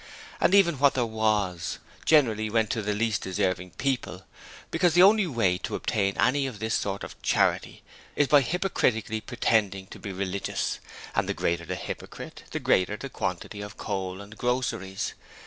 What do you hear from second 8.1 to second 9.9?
is by hypocritically pretending